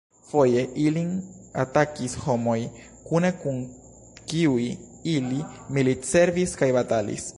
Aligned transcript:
Foje 0.27 0.61
ilin 0.83 1.11
atakis 1.63 2.15
homoj, 2.23 2.55
kune 3.09 3.31
kun 3.43 3.61
kiuj 4.33 4.65
ili 5.15 5.43
militservis 5.79 6.57
kaj 6.63 6.73
batalis. 6.79 7.29